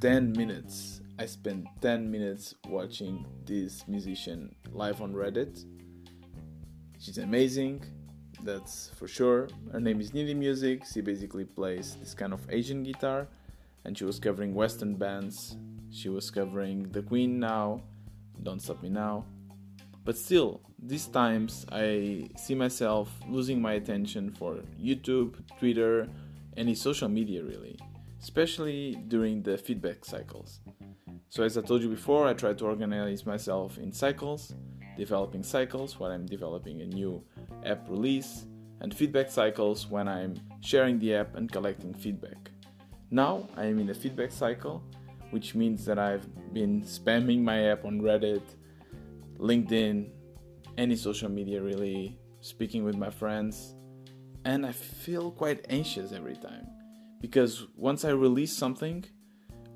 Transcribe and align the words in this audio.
10 0.00 0.32
minutes. 0.34 1.00
I 1.18 1.26
spent 1.26 1.66
10 1.80 2.08
minutes 2.08 2.54
watching 2.68 3.26
this 3.44 3.82
musician 3.88 4.54
live 4.70 5.02
on 5.02 5.12
Reddit. 5.12 5.64
She's 7.00 7.18
amazing, 7.18 7.82
that's 8.44 8.92
for 8.96 9.08
sure. 9.08 9.48
Her 9.72 9.80
name 9.80 10.00
is 10.00 10.12
Nidhi 10.12 10.36
Music. 10.36 10.84
She 10.92 11.00
basically 11.00 11.44
plays 11.44 11.96
this 11.96 12.14
kind 12.14 12.32
of 12.32 12.46
Asian 12.48 12.84
guitar, 12.84 13.26
and 13.84 13.98
she 13.98 14.04
was 14.04 14.20
covering 14.20 14.54
Western 14.54 14.94
bands. 14.94 15.56
She 15.90 16.08
was 16.08 16.30
covering 16.30 16.92
The 16.92 17.02
Queen 17.02 17.40
now, 17.40 17.82
Don't 18.44 18.62
Stop 18.62 18.84
Me 18.84 18.90
Now. 18.90 19.24
But 20.04 20.16
still, 20.16 20.60
these 20.80 21.06
times 21.06 21.66
I 21.72 22.28
see 22.36 22.54
myself 22.54 23.10
losing 23.28 23.60
my 23.60 23.72
attention 23.72 24.30
for 24.30 24.60
YouTube, 24.80 25.34
Twitter, 25.58 26.06
any 26.56 26.76
social 26.76 27.08
media 27.08 27.42
really, 27.42 27.80
especially 28.20 28.96
during 29.08 29.42
the 29.42 29.56
feedback 29.56 30.04
cycles. 30.04 30.60
So, 31.30 31.42
as 31.42 31.58
I 31.58 31.62
told 31.62 31.82
you 31.82 31.88
before, 31.88 32.26
I 32.26 32.32
try 32.32 32.54
to 32.54 32.64
organize 32.64 33.26
myself 33.26 33.78
in 33.78 33.92
cycles, 33.92 34.54
developing 34.96 35.42
cycles 35.42 36.00
when 36.00 36.10
I'm 36.10 36.26
developing 36.26 36.80
a 36.80 36.86
new 36.86 37.22
app 37.64 37.88
release, 37.88 38.46
and 38.80 38.94
feedback 38.94 39.30
cycles 39.30 39.86
when 39.88 40.08
I'm 40.08 40.40
sharing 40.60 40.98
the 40.98 41.14
app 41.16 41.36
and 41.36 41.50
collecting 41.50 41.92
feedback. 41.92 42.50
Now 43.10 43.48
I 43.56 43.66
am 43.66 43.78
in 43.78 43.90
a 43.90 43.94
feedback 43.94 44.32
cycle, 44.32 44.82
which 45.30 45.54
means 45.54 45.84
that 45.84 45.98
I've 45.98 46.26
been 46.54 46.82
spamming 46.82 47.42
my 47.42 47.64
app 47.70 47.84
on 47.84 48.00
Reddit, 48.00 48.42
LinkedIn, 49.38 50.10
any 50.78 50.96
social 50.96 51.28
media 51.28 51.60
really, 51.60 52.18
speaking 52.40 52.84
with 52.84 52.96
my 52.96 53.10
friends, 53.10 53.74
and 54.44 54.64
I 54.64 54.72
feel 54.72 55.30
quite 55.30 55.66
anxious 55.68 56.12
every 56.12 56.36
time 56.36 56.66
because 57.20 57.66
once 57.76 58.04
I 58.04 58.10
release 58.10 58.56
something, 58.56 59.04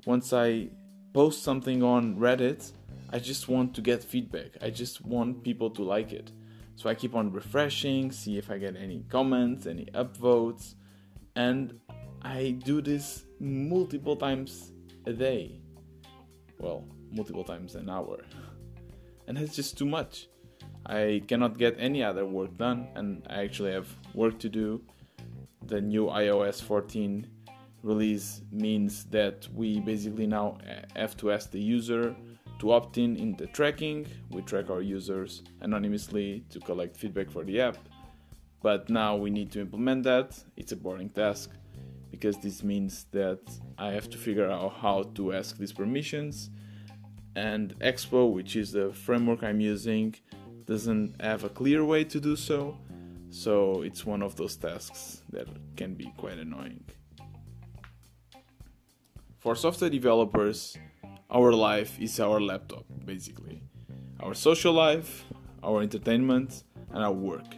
once 0.05 0.33
I 0.33 0.69
post 1.13 1.43
something 1.43 1.83
on 1.83 2.15
Reddit, 2.17 2.71
I 3.11 3.19
just 3.19 3.47
want 3.47 3.75
to 3.75 3.81
get 3.81 4.03
feedback. 4.03 4.57
I 4.61 4.69
just 4.69 5.05
want 5.05 5.43
people 5.43 5.69
to 5.71 5.83
like 5.83 6.11
it. 6.11 6.31
So 6.75 6.89
I 6.89 6.95
keep 6.95 7.15
on 7.15 7.31
refreshing, 7.31 8.11
see 8.11 8.37
if 8.37 8.49
I 8.49 8.57
get 8.57 8.75
any 8.75 9.05
comments, 9.09 9.67
any 9.67 9.85
upvotes, 9.93 10.73
and 11.35 11.79
I 12.23 12.51
do 12.65 12.81
this 12.81 13.25
multiple 13.39 14.15
times 14.15 14.71
a 15.05 15.13
day. 15.13 15.61
Well, 16.57 16.87
multiple 17.11 17.43
times 17.43 17.75
an 17.75 17.89
hour. 17.89 18.23
And 19.25 19.37
it's 19.37 19.55
just 19.55 19.77
too 19.77 19.85
much. 19.85 20.27
I 20.85 21.21
cannot 21.29 21.57
get 21.57 21.77
any 21.79 22.03
other 22.03 22.25
work 22.25 22.57
done, 22.57 22.89
and 22.95 23.25
I 23.29 23.43
actually 23.43 23.71
have 23.71 23.87
work 24.13 24.37
to 24.39 24.49
do. 24.49 24.81
The 25.67 25.81
new 25.81 26.07
iOS 26.07 26.61
14 26.61 27.27
release 27.81 28.41
means 28.51 29.05
that 29.05 29.47
we 29.53 29.79
basically 29.79 30.27
now 30.27 30.57
have 30.95 31.15
to 31.17 31.31
ask 31.31 31.51
the 31.51 31.59
user 31.59 32.15
to 32.59 32.71
opt 32.71 32.97
in 32.97 33.15
in 33.17 33.35
the 33.35 33.47
tracking. 33.47 34.07
We 34.29 34.41
track 34.41 34.69
our 34.69 34.81
users 34.81 35.43
anonymously 35.61 36.45
to 36.49 36.59
collect 36.59 36.95
feedback 36.97 37.29
for 37.29 37.43
the 37.43 37.61
app. 37.61 37.77
But 38.61 38.89
now 38.89 39.15
we 39.15 39.29
need 39.29 39.51
to 39.51 39.59
implement 39.59 40.03
that. 40.03 40.41
It's 40.55 40.71
a 40.71 40.77
boring 40.77 41.09
task 41.09 41.49
because 42.11 42.37
this 42.37 42.63
means 42.63 43.05
that 43.11 43.41
I 43.77 43.91
have 43.91 44.09
to 44.11 44.17
figure 44.17 44.49
out 44.49 44.73
how 44.81 45.03
to 45.15 45.33
ask 45.33 45.57
these 45.57 45.73
permissions 45.73 46.49
and 47.35 47.77
Expo, 47.79 48.31
which 48.31 48.55
is 48.55 48.71
the 48.71 48.93
framework 48.93 49.43
I'm 49.43 49.59
using, 49.59 50.15
doesn't 50.65 51.19
have 51.21 51.43
a 51.43 51.49
clear 51.49 51.83
way 51.83 52.03
to 52.05 52.19
do 52.19 52.35
so. 52.35 52.77
So 53.33 53.81
it's 53.81 54.05
one 54.05 54.21
of 54.21 54.35
those 54.35 54.55
tasks 54.55 55.23
that 55.31 55.47
can 55.75 55.95
be 55.95 56.13
quite 56.17 56.37
annoying. 56.37 56.83
For 59.39 59.55
software 59.55 59.89
developers, 59.89 60.77
our 61.31 61.51
life 61.51 61.99
is 61.99 62.19
our 62.19 62.39
laptop, 62.39 62.85
basically. 63.03 63.63
Our 64.19 64.35
social 64.35 64.73
life, 64.73 65.25
our 65.63 65.81
entertainment, 65.81 66.63
and 66.91 67.03
our 67.03 67.11
work. 67.11 67.55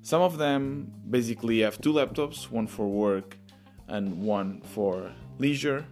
Some 0.00 0.22
of 0.22 0.38
them 0.38 0.90
basically 1.10 1.60
have 1.60 1.78
two 1.78 1.92
laptops, 1.92 2.50
one 2.50 2.66
for 2.66 2.88
work 2.88 3.36
and 3.86 4.22
one 4.22 4.62
for 4.62 5.12
leisure, 5.38 5.84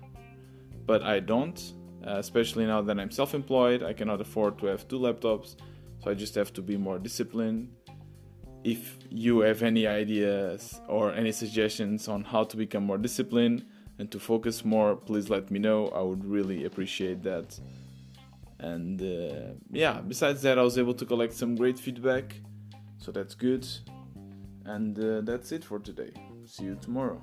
but 0.87 1.03
I 1.03 1.21
don't 1.21 1.61
especially 2.05 2.65
now 2.65 2.81
that 2.83 2.99
I'm 2.99 3.11
self 3.11 3.35
employed, 3.35 3.83
I 3.83 3.93
cannot 3.93 4.21
afford 4.21 4.59
to 4.61 4.67
have 4.67 4.89
two 4.89 4.99
laptops, 4.99 5.57
so 6.03 6.11
I 6.11 6.15
just 6.15 6.35
have 6.37 6.53
to 6.55 6.63
be 6.63 6.77
more 6.77 6.99
disciplined. 6.99 7.69
If 8.65 8.99
you 9.11 9.41
have 9.41 9.63
any 9.63 9.87
ideas 9.87 10.81
or 10.89 11.13
any 11.13 11.33
suggestions 11.33 12.09
on 12.09 12.25
how 12.25 12.45
to 12.45 12.57
become 12.57 12.85
more 12.85 12.99
disciplined 12.99 13.65
and 13.99 14.11
to 14.11 14.19
focus 14.19 14.65
more, 14.65 14.97
please 14.97 15.31
let 15.31 15.51
me 15.51 15.59
know. 15.59 15.89
I 15.89 16.03
would 16.03 16.25
really 16.25 16.65
appreciate 16.65 17.23
that. 17.23 17.59
And 18.59 19.01
uh, 19.01 19.55
yeah, 19.71 20.01
besides 20.01 20.43
that, 20.43 20.59
I 20.59 20.63
was 20.63 20.79
able 20.79 20.95
to 20.95 21.07
collect 21.07 21.33
some 21.33 21.55
great 21.55 21.79
feedback, 21.79 22.35
so 22.99 23.13
that's 23.13 23.35
good. 23.35 23.67
And 24.65 24.99
uh, 24.99 25.21
that's 25.23 25.53
it 25.53 25.65
for 25.65 25.79
today. 25.79 26.13
See 26.45 26.65
you 26.65 26.79
tomorrow. 26.81 27.23